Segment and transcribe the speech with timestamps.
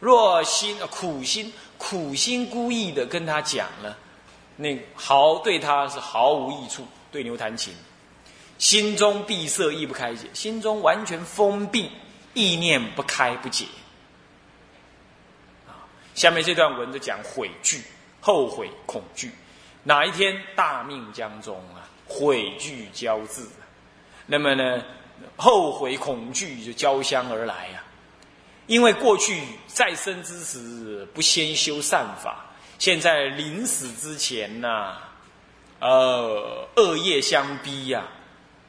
[0.00, 3.96] 若心苦心苦心孤意的跟他讲了，
[4.56, 6.86] 那毫对他是毫无益处。
[7.10, 7.72] 对牛弹琴，
[8.58, 11.90] 心中闭塞，意不开解，心中完全封闭，
[12.34, 13.64] 意念不开不解。
[15.66, 17.82] 啊，下面这段文就讲悔惧、
[18.20, 19.32] 后悔、恐惧。
[19.84, 21.88] 哪一天大命将终啊？
[22.06, 23.46] 悔惧交织，
[24.26, 24.84] 那么呢，
[25.36, 27.82] 后悔恐惧就交相而来呀。
[28.68, 32.46] 因为过去在生之时不先修善法，
[32.78, 34.98] 现在临死之前呐，
[35.80, 38.04] 呃，恶业相逼呀，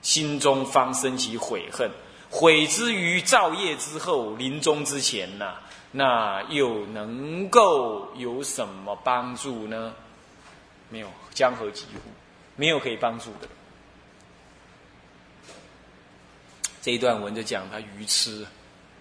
[0.01, 1.91] 心中方生起悔恨，
[2.31, 5.55] 悔之于造业之后，临终之前呐，
[5.91, 9.93] 那又能够有什么帮助呢？
[10.89, 12.09] 没有，江河疾乎？
[12.55, 13.47] 没有可以帮助的，
[16.81, 18.45] 这一段文就讲他愚痴，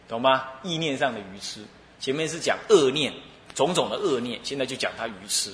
[0.09, 0.48] 懂吗？
[0.62, 1.62] 意念上的愚痴。
[2.01, 3.12] 前面是讲恶念，
[3.55, 5.52] 种种的恶念，现在就讲他愚痴，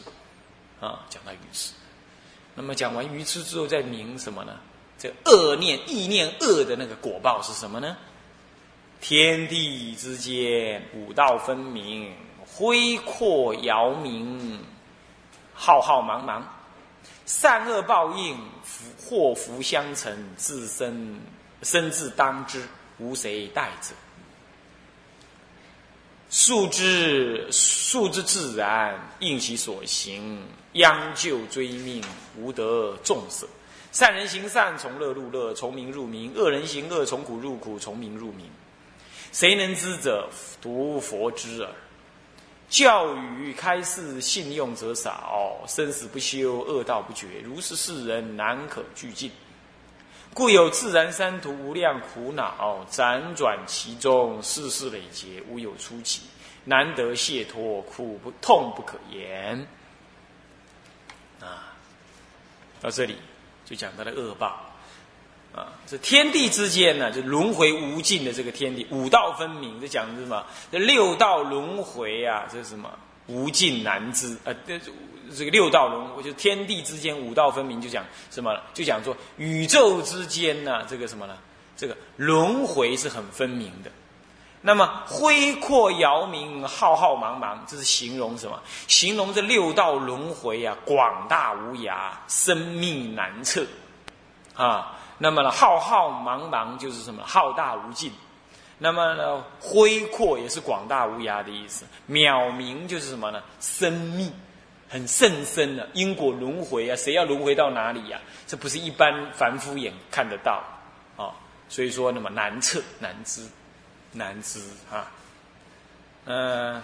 [0.81, 1.73] 啊，讲他愚痴。
[2.55, 4.59] 那么讲完愚痴之后，再明什么呢？
[4.97, 7.97] 这恶念、意念恶的那个果报是什么呢？
[9.01, 12.15] 天地之间，五道分明，
[12.47, 14.61] 恢阔遥明，
[15.53, 16.43] 浩浩茫茫。
[17.27, 21.21] 善恶报应，福祸福相承，自身
[21.63, 22.63] 身自当之，
[22.99, 23.95] 无谁代者。
[26.35, 32.03] 树之树之自然，应其所行，央就追命，
[32.37, 33.47] 无得众舍。
[33.93, 38.47] 善人行善，从乐入乐，从名入名；恶人行恶，从苦入苦，从名入名。
[39.31, 40.29] 谁能知者？
[40.61, 41.71] 独佛知耳。
[42.69, 49.31] 教育开示信用者少，生死不休，恶道不绝，如是世人难可俱尽。
[50.35, 56.23] 故有自然三途无量苦恼，辗转其中，世事累劫，无有出期，
[56.65, 59.65] 难得解脱，苦不痛不可言。
[61.41, 61.73] 啊，
[62.81, 63.17] 到这里
[63.65, 64.61] 就讲到了恶报。
[65.55, 70.45] 啊，这天地之间呢，就轮回无尽的这个天地，五道分明，这讲的是什么？
[70.73, 72.91] 这六道轮回啊，这是什么？
[73.29, 74.53] 无尽难知啊！
[74.67, 74.79] 这
[75.35, 78.57] 这个六道轮回，就天地之间五道分明，就讲什么？
[78.73, 81.37] 就讲说宇宙之间呢，这个什么呢？
[81.77, 83.91] 这个轮回是很分明的。
[84.67, 88.59] 那么恢阔遥明，浩浩茫茫，这是形容什么？
[88.87, 93.67] 形容这六道轮回啊，广大无涯，生命难测
[94.55, 94.97] 啊。
[95.19, 97.23] 那么呢，浩浩茫茫就是什么？
[97.27, 98.11] 浩大无尽。
[98.79, 101.85] 那么呢，恢阔也是广大无涯的意思。
[102.09, 103.43] 渺明就是什么呢？
[103.61, 104.33] 生命，
[104.95, 106.95] 很甚深的因果轮回啊！
[106.95, 108.21] 谁要轮回到哪里呀？
[108.47, 110.63] 这不是一般凡夫眼看得到
[111.17, 111.35] 啊！
[111.69, 113.45] 所以说，那么难测、难知、
[114.13, 114.61] 难知
[114.93, 115.11] 啊。
[116.27, 116.81] 嗯，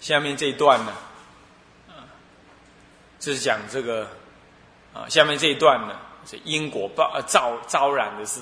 [0.00, 0.92] 下面这一段呢，
[1.88, 2.02] 啊，
[3.20, 4.08] 这是讲这个。
[4.92, 5.96] 啊，下面这一段呢
[6.26, 8.40] 是因果报呃招招染的事，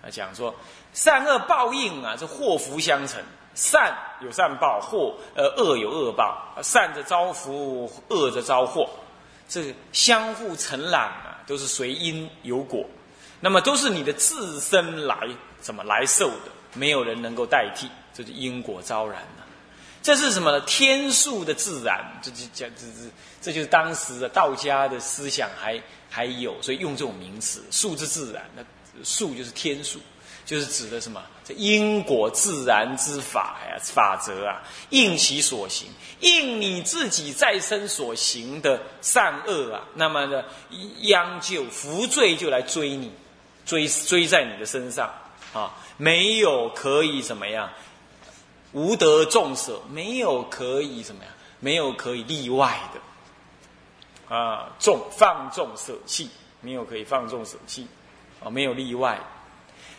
[0.00, 0.54] 啊讲说
[0.92, 3.20] 善恶报应啊，这祸福相承，
[3.58, 8.88] 善有善报，祸呃恶有恶报，善则招福，恶则招祸，
[9.48, 12.86] 这相互承揽啊，都是随因有果，
[13.40, 15.28] 那么都是你的自身来
[15.60, 19.42] 怎么来受的，没有人能够代替，这是因果招染啊。
[20.04, 20.60] 这是什么呢？
[20.60, 22.86] 天数的自然，这就这这
[23.42, 28.48] 这就是当时的道家的思想还还有，所以用这种名词“数之自然”。
[28.54, 28.62] 那
[29.02, 29.98] 数就是天数，
[30.48, 31.22] 就是指的什么？
[31.44, 35.88] 这因果自然之法呀，法则啊，应其所行，
[36.20, 40.42] 应你自己在身所行的善恶啊，那么呢，
[41.02, 43.12] 央就福罪就来追你，
[43.66, 45.12] 追追在你的身上
[45.52, 47.68] 啊，没有可以怎么样？
[48.72, 51.30] 无得众舍，没有可以什么呀？
[51.60, 54.70] 没有可以例外的啊！
[54.78, 56.30] 众放纵舍弃，
[56.62, 57.86] 没有可以放纵舍弃
[58.42, 58.48] 啊！
[58.48, 59.20] 没有例外。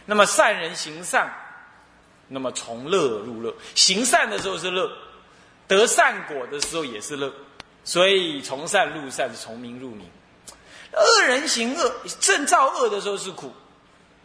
[0.10, 1.32] 那么善人行善，
[2.30, 4.92] 那么从乐入乐，行善的时候是乐，
[5.68, 7.32] 得善果的时候也是乐，
[7.84, 10.10] 所以从善入善，从明入明。
[10.94, 13.54] 恶人行恶，正造恶的时候是苦。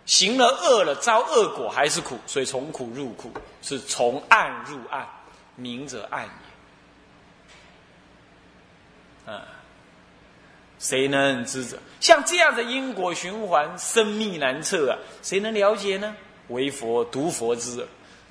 [0.07, 3.31] 行了恶了，遭恶果还是苦，所以从苦入苦
[3.61, 5.07] 是从暗入暗，
[5.55, 6.25] 明者暗
[9.27, 9.33] 也。
[9.35, 9.43] 啊，
[10.85, 11.79] 谁能知者？
[11.99, 14.99] 像这样的因果循环，深密难测啊！
[15.23, 16.15] 谁能了解呢？
[16.49, 17.89] 唯佛独佛知，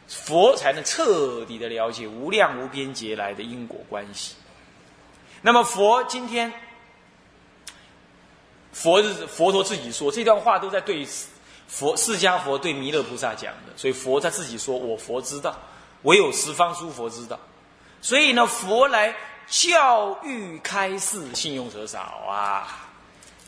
[0.08, 4.36] 佛才能彻底的了解无量无边劫来的因果关系。
[5.42, 6.54] 那么佛今天，
[8.72, 11.08] 佛是佛陀自己说这段话，都在对。
[11.66, 15.58] 佛释迦佛对弥勒菩萨讲的，所以佛他自己说：“我佛知道，
[16.04, 17.40] 唯有十方诸佛知道。”
[18.00, 19.16] 所以呢，佛来
[19.48, 22.90] 教育开示，信用者少啊。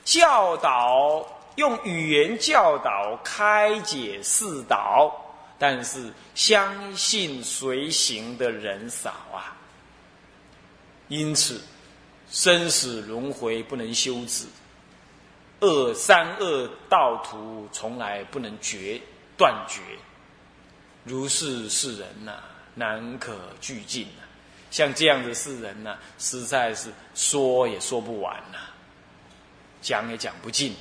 [0.03, 1.25] 教导
[1.56, 5.12] 用语言教导开解示导，
[5.57, 9.57] 但是相信随行的人少啊。
[11.07, 11.62] 因此，
[12.30, 14.45] 生死轮回不能休止，
[15.62, 19.01] 恶三恶道途从来不能绝
[19.38, 19.81] 断绝。
[21.03, 22.33] 如是世人呐，
[22.74, 24.25] 难可俱尽呐。
[24.75, 28.57] 像这样的世人呢，实在是说也说不完呐。
[29.81, 30.75] 讲也讲不尽，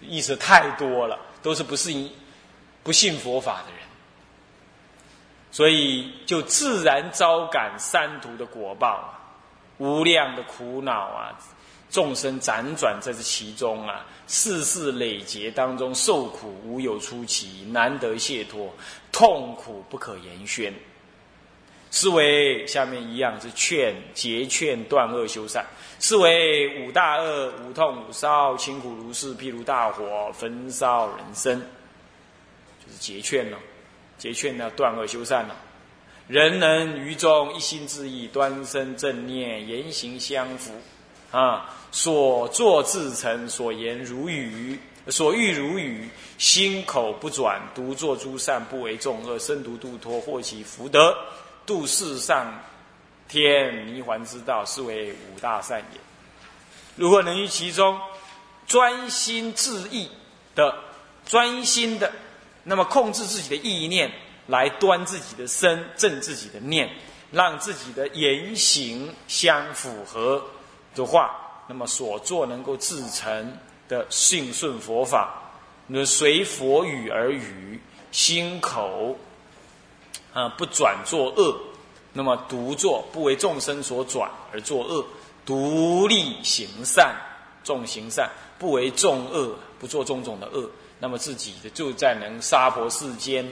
[0.00, 2.12] 意思太多了，都是不信、
[2.82, 3.80] 不信佛法的人，
[5.52, 9.14] 所以就自然招感三途的果报啊，
[9.78, 11.38] 无量的苦恼啊，
[11.88, 18.74] 众生辗转在这其中啊，世事累劫当中受苦无有出奇，难得解脱，
[19.12, 20.74] 痛苦不可言宣。
[21.90, 25.64] 是为下面一样是劝结劝断恶修善，
[26.00, 31.58] 是为五大恶五痛五烧清苦如是，譬如大火焚烧人生，
[32.84, 33.58] 就是结劝了，
[34.18, 35.56] 结劝呢断恶修善了。
[36.26, 40.72] 人能于中一心致意，端身正念，言行相符，
[41.30, 46.06] 啊，所作自成，所言如语，所欲如语，
[46.36, 51.16] 心口不转，独作诸善，不为众恶，身独度脱，获其福德。
[51.68, 52.50] 度世上
[53.28, 56.00] 天迷环之道，是为五大善也。
[56.96, 58.00] 如果能于其中
[58.66, 60.08] 专心致意
[60.54, 60.74] 的、
[61.26, 62.10] 专心的，
[62.64, 64.10] 那么控制自己的意念，
[64.46, 66.88] 来端自己的身、正自己的念，
[67.30, 70.42] 让自己的言行相符合
[70.94, 71.30] 的话，
[71.68, 75.34] 那么所做能够自成的信顺佛法，
[75.86, 77.78] 那随佛语而语，
[78.10, 79.14] 心口。
[80.38, 81.58] 啊，不转作恶，
[82.12, 85.04] 那么独作不为众生所转而作恶，
[85.44, 87.12] 独立行善，
[87.64, 90.70] 众行善，不为众恶，不做种种的恶，
[91.00, 93.44] 那么自己的就在能杀婆世间，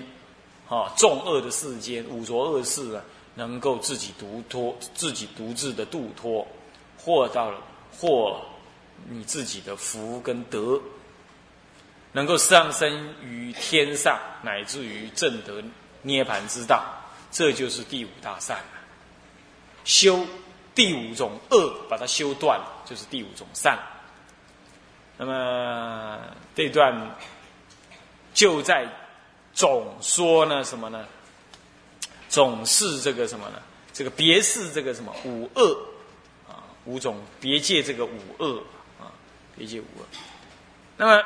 [0.69, 3.03] 啊，众恶的世间，五浊恶世啊，
[3.35, 6.47] 能够自己独脱，自己独自的度脱，
[6.97, 7.59] 获到了
[7.99, 8.41] 获
[9.09, 10.81] 你自己的福跟德，
[12.13, 15.61] 能够上升于天上，乃至于正德。
[16.07, 16.85] 涅盘之道，
[17.33, 18.59] 这就是第五大善。
[19.85, 20.25] 修
[20.73, 23.77] 第五种恶，把它修断，就是第五种善。
[25.17, 26.19] 那么
[26.55, 27.17] 这段
[28.33, 28.87] 就在
[29.53, 31.05] 总说呢什么呢？
[32.29, 33.61] 总是这个什么呢？
[33.93, 35.77] 这个别是这个什么五恶
[36.49, 38.63] 啊，五种别借这个五恶
[39.01, 39.11] 啊，
[39.57, 40.07] 别借五恶。
[40.97, 41.23] 那么。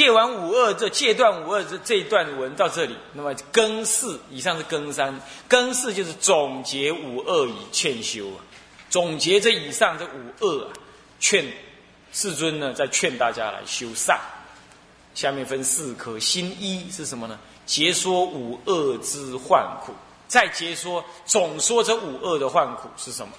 [0.00, 8.40] 戒完五二，这戒断五二这这一段文到这里，那么庚四以上是庚三，庚四就是总结五二以劝修啊，
[8.88, 10.72] 总结这以上这五二啊，
[11.18, 11.44] 劝
[12.14, 14.18] 世尊呢，在劝大家来修善。
[15.14, 17.38] 下面分四颗，心一是什么呢？
[17.66, 19.92] 解说五恶之患苦，
[20.26, 23.34] 再解说总说这五恶的患苦是什么？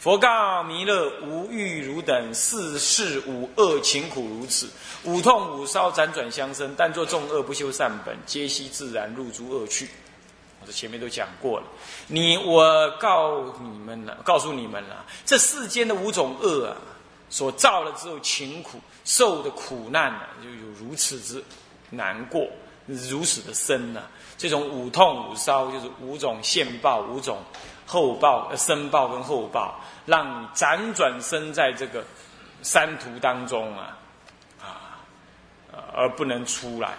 [0.00, 4.66] 佛告弥勒：无欲如等世事五恶情苦如此，
[5.04, 9.90] 五痛五烧辗转相生，但作众恶不修善本，皆悉自然入诸恶趣。
[10.58, 11.66] 我这前面都讲过了。
[12.06, 16.76] 你我告你们了，告诉你们了，这世间的五种恶啊，
[17.28, 21.44] 所造了之后情苦受的苦难呢，就有如此之
[21.90, 22.46] 难过，
[22.86, 24.04] 如此的深呢。
[24.38, 27.36] 这种五痛五烧，就是五种现报，五种。
[27.90, 32.04] 后报、呃，生报跟后报，让你辗转生在这个
[32.62, 33.98] 山途当中啊，
[34.62, 34.94] 啊，
[35.92, 36.90] 而不能出来。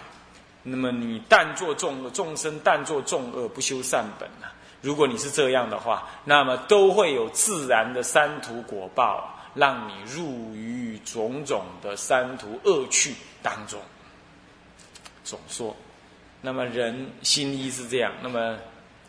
[0.62, 4.52] 那么你但做众恶，众生但做众恶，不修善本啊。
[4.82, 13.80] 如果你是这样的话，那么都会有自然的山途果报，让你入于种种的山途恶趣当中。
[15.24, 15.74] 总说，
[16.42, 18.58] 那么人心一是这样，那么。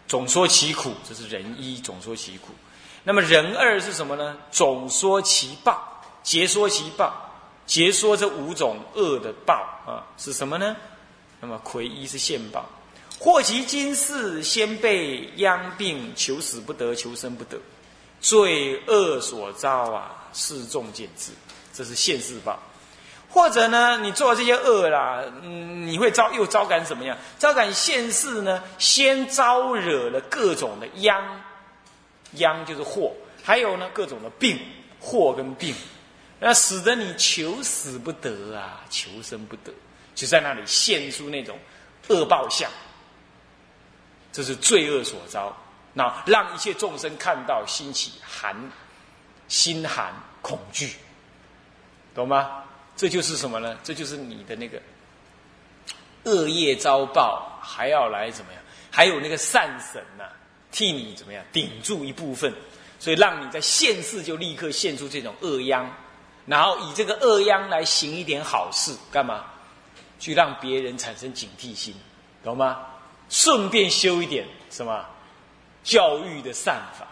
[0.08, 2.50] 总说其苦，这是人一；总说其苦，
[3.04, 4.38] 那么人二是什么呢？
[4.52, 7.14] 总说其报，结说其报，
[7.66, 9.54] 结说这五种恶的报
[9.88, 10.76] 啊，是什么呢？
[11.40, 12.66] 那么魁一是现报，
[13.20, 17.58] 祸其今世，先被殃病，求死不得，求生不得，
[18.22, 21.32] 罪恶所遭啊，示众见之，
[21.74, 22.60] 这是现世报。
[23.34, 27.18] 或者呢，你做这些恶啦，嗯，你会招又招感怎么样？
[27.40, 28.62] 招感现世呢？
[28.78, 31.20] 先招惹了各种的殃，
[32.34, 33.12] 殃就是祸，
[33.44, 34.60] 还有呢各种的病，
[35.00, 35.74] 祸跟病，
[36.40, 39.74] 那使得你求死不得啊，求生不得，
[40.14, 41.58] 就在那里现出那种
[42.10, 42.70] 恶报相，
[44.32, 45.52] 这是罪恶所招。
[45.96, 48.56] 那让一切众生看到，心起寒，
[49.48, 50.14] 心寒
[50.44, 50.94] 恐惧，
[52.14, 52.64] 懂吗？
[52.96, 53.78] 这就是什么呢？
[53.84, 54.82] 这就是你的那个
[56.26, 58.62] 恶业遭报，还要来怎么样？
[58.92, 60.26] 还有那个善神呐，
[60.72, 62.54] 替你怎么样顶住一部分，
[63.00, 65.90] 所以让你在现世就立刻现出这种恶殃，
[66.46, 69.46] 然后以这个恶殃来行一点好事，干嘛？
[70.20, 71.94] 去让别人产生警惕心，
[72.44, 72.86] 懂吗？
[73.30, 75.06] 顺便修一点什么？
[75.84, 77.08] 教育的善法，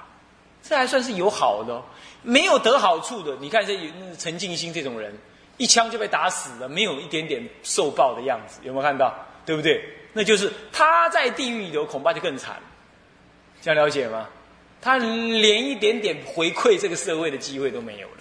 [0.64, 1.82] 这还算是有好的。
[2.22, 3.76] 没有得好处的，你看这
[4.18, 5.18] 陈静心这种人，
[5.62, 9.14] 一枪就被打死了，没有一点点受报的样子，有没有看到？
[9.46, 9.80] 对不对？
[10.12, 12.60] 那就是他在地狱里头恐怕就更惨，
[13.62, 14.28] 这样了解吗？
[14.82, 18.16] 他连一点点回馈这个社会的机会都没有了。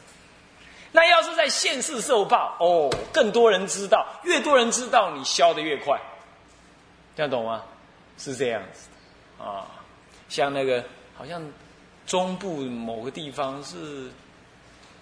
[0.92, 5.98] 那要是在现世受报，哦，更多人知道，越多人知道，你消的越快，
[7.16, 7.64] 这样懂吗？
[8.18, 8.90] 是这样子
[9.42, 9.66] 啊。
[10.28, 10.84] 像那个，
[11.16, 11.42] 好像
[12.06, 14.10] 中部某个地方是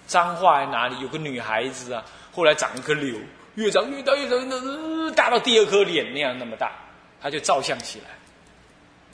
[0.08, 3.14] 脏话在哪里有个女孩子啊，后来长一颗瘤，
[3.54, 6.72] 越长越大，越长越大，到第二颗脸那样那么大，
[7.20, 8.06] 她就照相起来，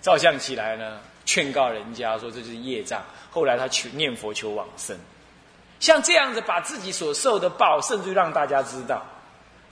[0.01, 3.03] 照相起来呢，劝告人家说这就是业障。
[3.31, 4.97] 后来他求念佛求往生，
[5.81, 9.05] 像这样子把自己所受的报，甚至让大家知道，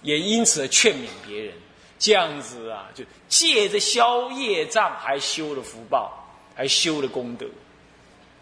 [0.03, 1.55] 也因此而劝勉别人，
[1.99, 6.19] 这样子啊，就借着消业障，还修了福报。
[6.55, 7.47] 还修了功德，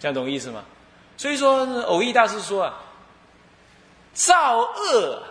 [0.01, 0.65] 这样懂意思吗？
[1.21, 2.81] 所以说，偶益大师说啊，
[4.15, 5.23] 造恶，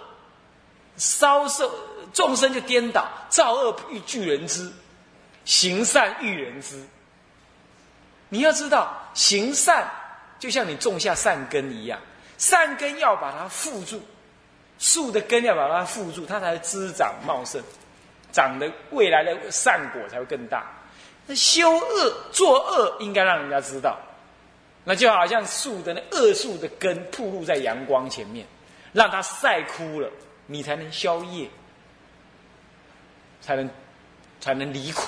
[0.98, 1.74] 稍受
[2.14, 4.72] 众生就颠倒，造恶欲拒人之，
[5.46, 6.86] 行善欲人之。
[8.30, 9.90] 你要知道，行善
[10.38, 12.00] 就像你种下善根一样，
[12.38, 14.00] 善根要把它附住，
[14.78, 17.60] 树的根要把它附住，它才滋长茂盛，
[18.32, 20.68] 长的未来的善果才会更大。
[21.26, 23.98] 那修恶作恶，应该让人家知道，
[24.84, 28.46] 那就好像树的那恶树的根暴露在阳光前面，
[28.94, 30.10] 让它晒枯了，
[30.48, 31.50] 你才能消业，
[33.42, 33.70] 才能
[34.40, 35.04] 才能离苦。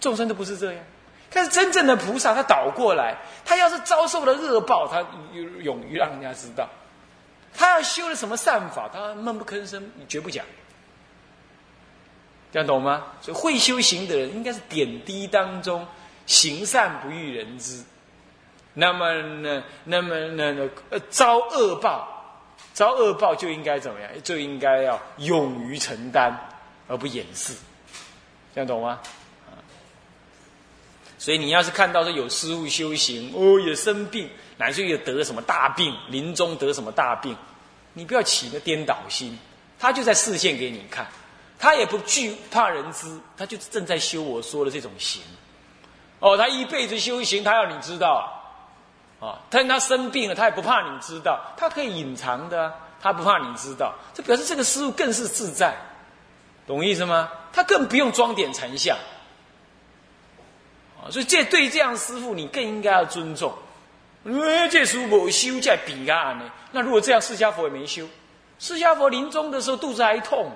[0.00, 0.82] 众生都不是这样，
[1.30, 5.04] 但是真正的菩萨，他倒过来，他要是遭受了恶报，他
[5.34, 6.68] 勇于让人家知道，
[7.52, 10.46] 他要修了什么善法，他闷不吭声，绝不讲。
[12.52, 13.08] 这样懂吗？
[13.20, 15.86] 所以会修行的人，应该是点滴当中
[16.30, 17.82] 行善不欲人知。
[18.72, 19.64] 那么呢？
[19.82, 20.52] 那么呢？
[20.52, 22.06] 呢呃，遭恶报，
[22.72, 24.08] 遭恶报就应该怎么样？
[24.22, 26.32] 就应该要勇于承担，
[26.86, 27.52] 而不掩饰。
[28.54, 29.00] 这样懂吗？
[31.18, 37.36] 所以你要是看到说有师傅修行，哦，也生病，乃至于得什么大病，临终得什么大病，
[37.92, 39.36] 你不要起个颠倒心，
[39.80, 41.08] 他就在示现给你看。
[41.58, 45.20] 他也不惧怕人知，他就正在修我说的这种行。
[46.20, 48.30] 哦，他一辈子修行，他要你知道
[49.20, 49.40] 啊。
[49.50, 52.72] 但他生病了，他也不怕你知道，他可以隐藏的，
[53.02, 53.92] 他不怕你知道。
[54.14, 55.74] 这表示这个师傅更是自在，
[56.66, 57.30] 懂意思吗？
[57.52, 58.96] 他更不用装点成像。
[61.02, 63.52] 啊，所以这对这样师傅，你更应该要尊重。
[64.24, 68.06] 因为这师傅修在比啊呢，那如果这样，释迦佛也没修。
[68.58, 70.50] 释迦佛临终的时候肚子还痛。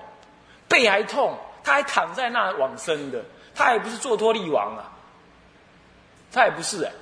[0.67, 3.23] 背还痛，他还躺在那往生的，
[3.55, 4.91] 他也不是做托力王啊，
[6.35, 6.93] 他也不是哎，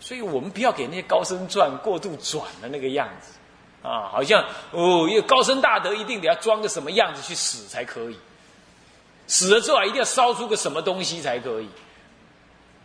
[0.00, 3.32] 所以我们不要给那些高僧传过度转的那个样子。
[3.82, 8.16] 啊，好像哦，因为高僧大德一定得要装个什么样子去死才可以，
[9.26, 11.68] 死了之后啊，一定要烧出个什么东西才可以，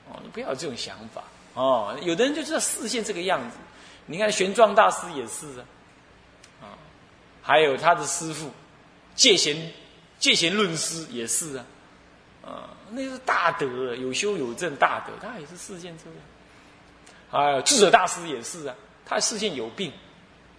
[0.10, 1.24] 哦，你不要有这种想法。
[1.54, 3.58] 哦，有的人就知道视线这个样子，
[4.08, 5.46] 你看玄奘大师也是
[6.62, 6.74] 啊。
[7.44, 8.50] 还有他的师傅，
[9.14, 9.72] 戒贤
[10.18, 11.66] 戒贤论师也是啊，
[12.48, 16.20] 啊，那是大德，有修有证大德，他也是视线这样。
[17.30, 18.75] 啊，智者大师也是啊，
[19.06, 19.92] 他视线有病，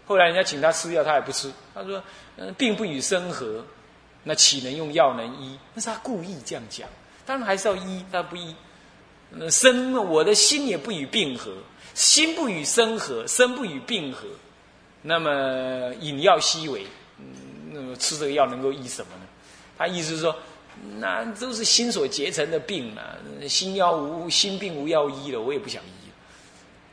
[0.07, 1.51] 后来人家请他吃药，他也不吃。
[1.75, 2.03] 他说
[2.37, 3.65] ：“嗯，病不与生合，
[4.23, 5.59] 那岂能用药能医？
[5.73, 6.87] 那是他故意这样讲。
[7.25, 8.55] 当然还是要医，他不医。
[9.31, 11.55] 那生我的心也不与病合，
[11.95, 14.29] 心不与生合，生不与病合。”
[15.01, 16.85] 那么饮药稀为，
[17.71, 19.23] 那么吃这个药能够医什么呢？
[19.79, 20.37] 他意思是说，
[20.99, 23.17] 那都是心所结成的病啊，
[23.49, 25.89] 心药无心病无药医了，我也不想医。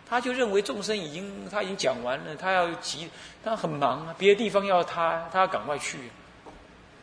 [0.07, 3.09] 他就认为众生已经他已经讲完了，他要急，
[3.43, 5.97] 他很忙啊，别的地方要他，他要赶快去。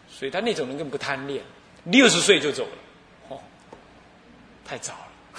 [0.08, 1.42] 所以他那种人根本不贪恋，
[1.84, 2.78] 六十岁就走了，
[3.28, 3.40] 哦，
[4.64, 4.92] 太早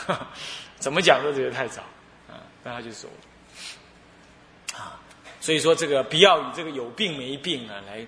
[0.08, 0.28] 了，
[0.78, 1.82] 怎么讲都觉得太早
[2.28, 2.42] 啊。
[2.64, 4.80] 那他就走了。
[4.80, 5.00] 啊，
[5.40, 8.06] 所以说这个不要以这个有病没病啊来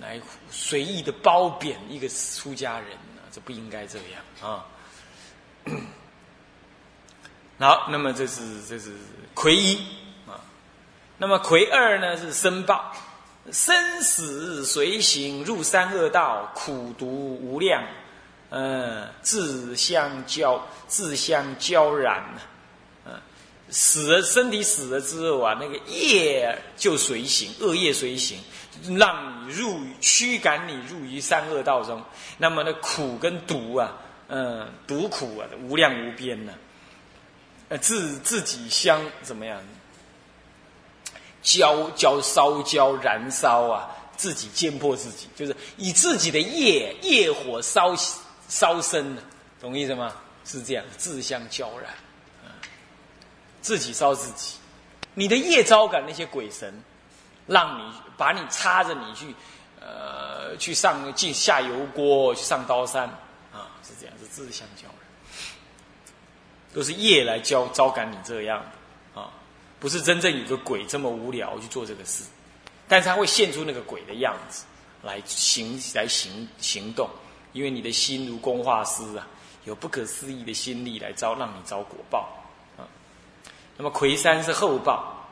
[0.00, 4.66] 来随意的褒贬一个出家人啊，这不应该这样啊。
[7.58, 8.92] 好，那么这是这是
[9.34, 9.76] 魁一
[10.26, 10.38] 啊，
[11.18, 12.92] 那么魁二呢是申报，
[13.50, 17.06] 生死随行入三恶道，苦毒
[17.42, 17.82] 无量，
[18.50, 22.22] 嗯，自相交自相交染，
[23.70, 28.38] 死了身体死了之后啊，那个业就随行，恶业随行，
[28.96, 32.02] 让你入驱赶你入于三恶道中，
[32.38, 33.96] 那么那苦跟毒啊，
[34.28, 36.54] 嗯，毒苦啊，无量无边呢。
[37.68, 39.60] 呃，自自己相怎么样？
[41.42, 47.94] 焦焦烧焦燃烧啊，自己煎破自己，就是以自己的业业火烧
[48.48, 49.16] 烧身
[49.60, 50.14] 懂意思吗？
[50.44, 51.92] 是这样，自相交燃，
[53.68, 54.54] 自己烧自己。
[55.12, 56.72] 你的业招感那些鬼神，
[57.46, 59.34] 让你把你插着你去，
[59.78, 63.04] 呃，去上进下油锅，去上刀山
[63.52, 64.88] 啊，是这样，是自相交。
[66.72, 69.28] 都是业来教招感你这样的啊，
[69.78, 72.24] 不是真正有个鬼这么无聊去做这个事，
[72.88, 74.64] 但是他会现出那个鬼的样子
[75.02, 77.06] 来行来行行动，
[77.52, 79.26] 因为你的心如工画师啊，
[79.64, 82.28] 有不可思议的心力来招让你招果报。
[83.78, 85.26] 那么魁山是后报，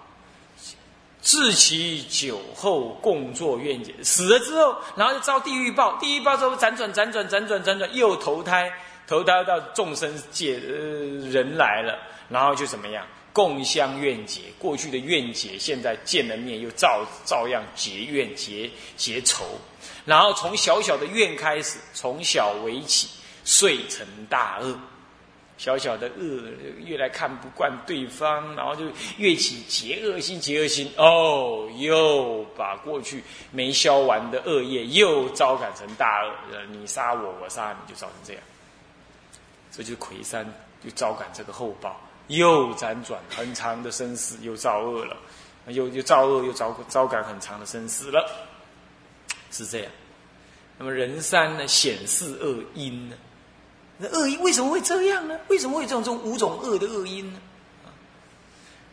[1.20, 8.72] 至其酒后共作怨结，死了之后，然后就遭地狱报，地狱报之后辗转辗转辗转辗转又投胎。
[9.08, 11.96] 投胎到众生界，呃，人来了，
[12.28, 13.06] 然后就怎么样？
[13.32, 19.44] 共相怨结，过去的怨结，现在见了面又照照样结怨结结仇，
[20.04, 23.08] 然后从小小的怨开始，从小为起，
[23.44, 24.76] 遂成大恶。
[25.58, 26.42] 小小的恶，
[26.84, 28.84] 越来看不惯对方，然后就
[29.16, 38.42] 越起结恶心，结恶心，哦，又把过去没消完的恶业又招感成大恶，你杀我，我杀你，就造成这样。
[39.70, 40.46] 这就是魁山，
[40.84, 45.16] 就招感这个后报，又辗转很长的生死，又造恶了，
[45.68, 48.30] 又又造恶，又招招感很长的生死了，
[49.50, 49.90] 是这样。
[50.76, 53.16] 那么人山呢，显示恶因呢？
[53.98, 55.38] 那恶因为什么会这样呢？
[55.48, 57.40] 为什么会这种这种五种恶的恶因呢？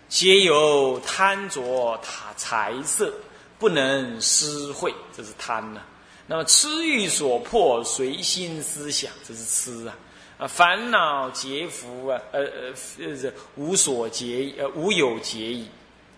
[0.10, 3.12] 皆有贪着他财色，
[3.58, 5.82] 不能施惠，这是贪呐。
[6.28, 9.96] 那么痴欲所迫，随心思想，这是痴啊。
[10.38, 15.68] 啊，烦恼结福啊，呃呃，是无所结，呃无有结矣，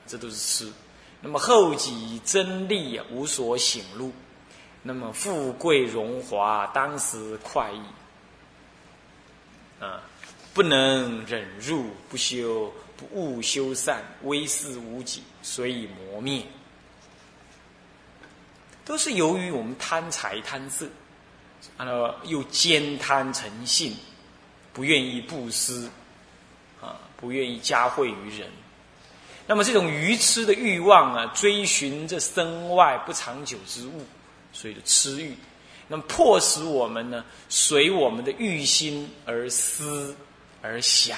[0.05, 0.71] 这都是痴。
[1.21, 4.11] 那么后己真利啊，无所醒悟。
[4.83, 7.81] 那么富贵荣华，当时快意
[9.79, 10.01] 啊，
[10.53, 16.43] 不能忍辱，不修，不务修善，威势无己，所以磨灭。
[18.83, 20.87] 都是由于我们贪财贪色。
[21.77, 23.97] 啊，又兼贪成性，
[24.71, 25.89] 不愿意布施，
[26.79, 28.47] 啊，不愿意加惠于人。
[29.47, 34.05] 那么这种愚痴的欲望啊，追寻着身外不长久之物，
[34.53, 35.35] 所以的痴欲，
[35.87, 40.15] 那么迫使我们呢，随我们的欲心而思
[40.61, 41.17] 而想，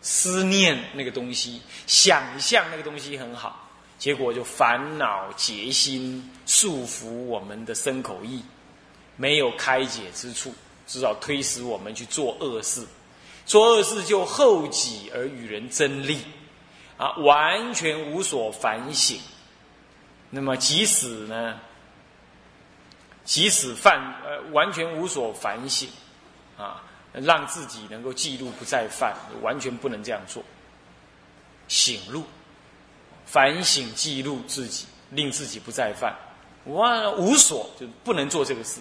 [0.00, 8.42] 思念那个东西，想象那个东西很好，结果就烦恼结心，束缚我们的身口意。
[9.16, 10.54] 没有开解之处，
[10.86, 12.84] 至少推使我们去做恶事，
[13.44, 16.18] 做恶事就后己而与人争利，
[16.96, 19.20] 啊，完全无所反省。
[20.30, 21.60] 那么即使呢，
[23.24, 25.88] 即使犯呃，完全无所反省，
[26.58, 26.82] 啊，
[27.12, 30.42] 让自己能够记录不再犯，完全不能这样做。
[31.68, 32.24] 醒悟，
[33.24, 36.14] 反省记录自己，令自己不再犯，
[36.64, 38.80] 哇，无所就不能做这个事。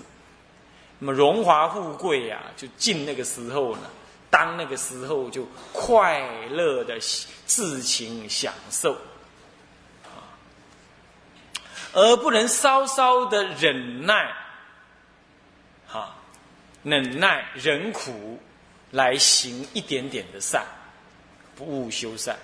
[0.99, 3.83] 那么荣华富贵呀，就尽那个时候呢，
[4.29, 6.99] 当那个时候就快乐的
[7.45, 8.97] 自情享受，
[11.93, 14.33] 而不能稍稍的忍耐，
[15.87, 16.15] 哈，
[16.83, 18.39] 忍耐忍苦
[18.91, 20.65] 来行一点点的善，
[21.55, 22.35] 不务修善，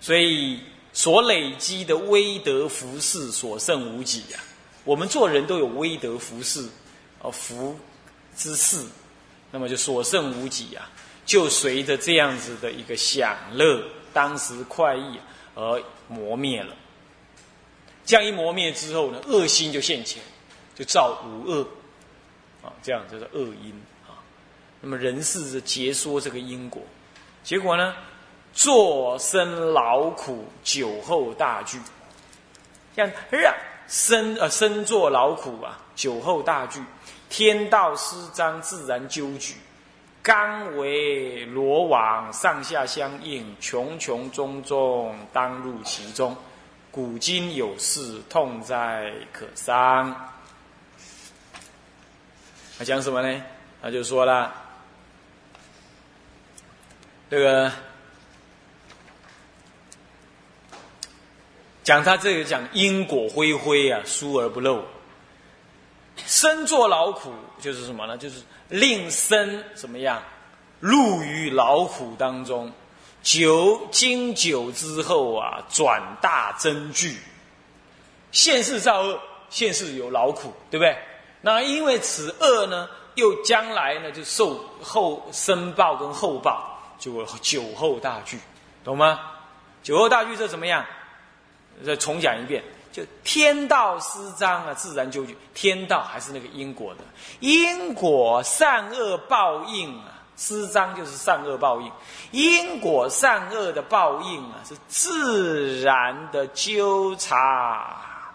[0.00, 4.38] 所以所累积的威德福事所剩无几呀。
[4.84, 6.68] 我们做人都有威德福事。
[7.22, 7.78] 而福
[8.34, 8.82] 之事，
[9.50, 10.88] 那么就所剩无几啊！
[11.26, 15.20] 就随着这样子的一个享乐，当时快意
[15.54, 16.74] 而磨灭了。
[18.10, 20.20] 这样一磨灭之后呢，恶心就现前，
[20.74, 21.64] 就造无恶
[22.60, 23.70] 啊，这样就是恶因
[24.04, 24.18] 啊。
[24.80, 26.82] 那么人世的结说这个因果，
[27.44, 27.94] 结果呢，
[28.52, 31.78] 作生劳苦，酒后大聚。
[32.96, 33.54] 像让
[33.86, 36.82] 身呃身作劳苦啊，酒后大聚，
[37.28, 39.54] 天道失章，自然纠举。
[40.20, 46.36] 刚为罗网，上下相应，穷穷中中，当入其中。
[46.90, 50.28] 古今有事，痛哉可伤。
[52.76, 53.42] 他讲什么呢？
[53.80, 54.52] 他就说了，
[57.30, 57.70] 这个
[61.84, 64.84] 讲他这个讲因果恢恢啊，疏而不漏。
[66.16, 68.18] 身作劳苦，就是什么呢？
[68.18, 70.22] 就是令身怎么样，
[70.80, 72.72] 入于劳苦当中。
[73.22, 77.18] 久经久之后啊，转大增聚。
[78.32, 80.96] 现世造恶，现世有劳苦，对不对？
[81.40, 88.38] 那因为此恶呢，又将来呢就受后申报跟后报，就酒后大聚，
[88.84, 89.20] 懂吗？
[89.82, 90.84] 酒后大聚这怎么样？
[91.84, 95.34] 再重讲一遍，就天道失章啊，自然就聚。
[95.54, 97.00] 天道还是那个因果的，
[97.40, 101.92] 因果善恶报应啊，失章就是善恶报应。
[102.30, 108.32] 因果善恶的报应啊，是自然的纠察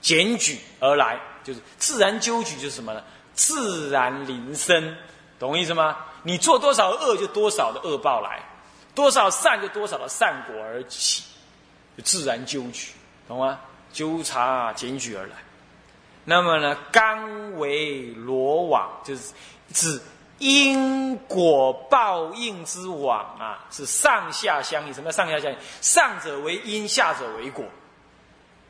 [0.00, 1.20] 检举而来。
[1.44, 3.02] 就是自然纠举，就是什么呢？
[3.34, 4.96] 自然临身，
[5.40, 5.96] 懂我意思吗？
[6.22, 8.38] 你做多少恶，就多少的恶报来；
[8.94, 11.24] 多少善，就多少的善果而起，
[11.96, 12.92] 就自然纠举，
[13.26, 13.58] 懂吗？
[13.92, 15.32] 纠察检举而来。
[16.24, 19.32] 那么呢，刚为罗网，就是
[19.74, 20.00] 指
[20.42, 24.92] 因果报应之网啊，是上下相应。
[24.92, 25.58] 什么叫上下相应？
[25.80, 27.64] 上者为因，下者为果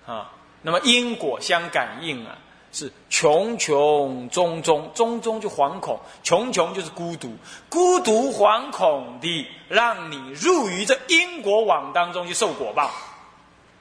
[0.06, 0.30] 啊。
[0.60, 2.36] 那么因果相感应啊。
[2.74, 7.36] 是穷穷中中中中就惶恐，穷穷就是孤独，
[7.68, 12.90] 孤独惶恐的让你入于这因果网当中去受果报，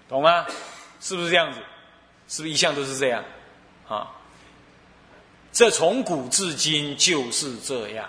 [0.09, 0.45] 懂吗？
[0.99, 1.59] 是不是这样子？
[2.27, 3.23] 是不是一向都是这样？
[3.87, 4.11] 啊，
[5.51, 8.07] 这从古至今就是这样，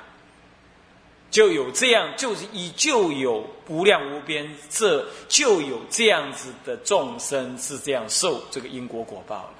[1.30, 9.54] 就有这样，就是以就有无量无边，这就有这样子的众生是这样受这个因果果报的。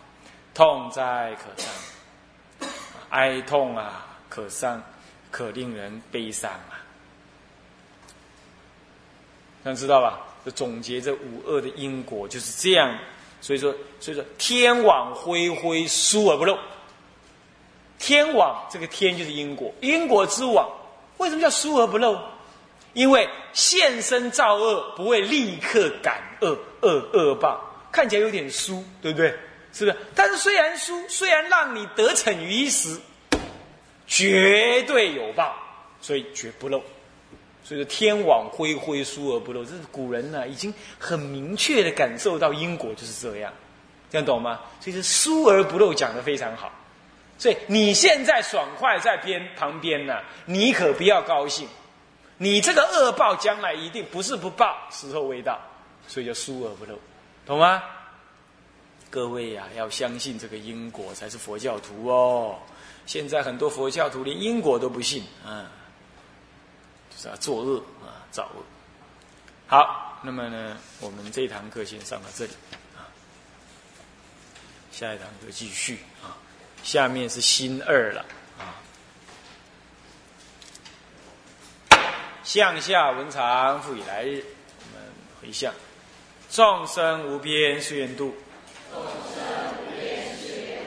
[0.54, 2.68] 痛哉可伤，
[3.08, 4.82] 哀痛啊，可伤，
[5.30, 6.78] 可令人悲伤啊！
[9.64, 10.20] 想知道吧？
[10.44, 12.96] 就总结这五恶的因果就是这样。
[13.40, 16.56] 所以说，所以说天网恢恢，疏而不漏。
[18.02, 20.68] 天网这个天就是因果，因果之网
[21.18, 22.18] 为什么叫疏而不漏？
[22.94, 27.62] 因为现身造恶不会立刻感恶恶恶报，
[27.92, 29.32] 看起来有点疏，对不对？
[29.72, 29.96] 是不是？
[30.16, 32.98] 但是虽然输，虽然让你得逞于一时，
[34.08, 35.54] 绝对有报，
[36.00, 36.82] 所以绝不漏。
[37.64, 43.52] 所以说天网恢恢，疏而不漏，这是古人呢已经很明确的感受到因果就是这样，
[44.10, 44.60] 这样懂吗？
[44.80, 46.72] 所以是疏而不漏讲的非常好。
[47.42, 51.68] 所以你现在爽快在边旁边呢，你可不要高兴，
[52.36, 55.60] 你这个恶报将来一定不是不报，时候未到，
[56.06, 56.96] 所以叫疏而不漏，
[57.44, 57.82] 懂吗？
[59.10, 62.56] 各位呀，要相信这个因果才是佛教徒哦。
[63.06, 65.66] 现在很多佛教徒连因果都不信，啊，
[67.10, 68.62] 就是要作恶啊，造恶。
[69.66, 72.52] 好，那么呢，我们这堂课先上到这里
[72.96, 73.10] 啊，
[74.92, 76.38] 下一堂课继续啊。
[76.82, 78.24] 下面是心二了，
[78.58, 78.82] 啊！
[82.42, 84.44] 向下文长复以来日，
[84.80, 85.02] 我们
[85.40, 85.72] 回向：
[86.50, 88.34] 众生无边誓愿度，
[88.92, 89.42] 众生
[89.78, 90.82] 无边誓愿；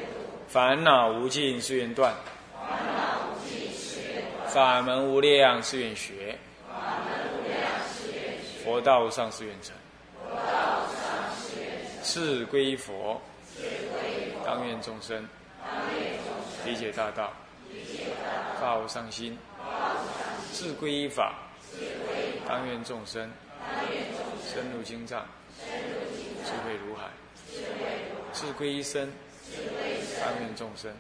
[0.50, 2.14] 烦恼无尽誓愿断，
[2.54, 9.74] 烦恼无尽誓愿断；法门无量誓愿学，法门无量誓愿学；佛道无上誓愿成，
[10.22, 11.04] 佛道无上
[11.40, 11.68] 誓愿
[12.04, 13.22] 成；誓归佛，
[13.58, 15.28] 誓归佛；当愿众生。
[16.66, 17.32] 理解大道，
[18.60, 19.38] 发无上心，
[20.54, 21.36] 是归依法，
[22.48, 23.30] 当愿众生。
[24.48, 25.26] 深入经藏，
[25.58, 27.10] 智慧如海。
[28.34, 29.12] 是归一生，
[30.22, 30.94] 当愿众生，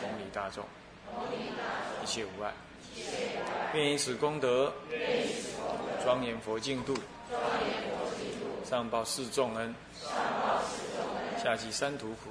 [0.00, 0.64] 同理大众，
[2.02, 2.52] 一切无碍。
[3.74, 4.72] 愿以此功德，
[6.04, 6.94] 庄严佛净土，
[8.64, 9.74] 上报四众恩，
[11.42, 12.30] 下济三途苦。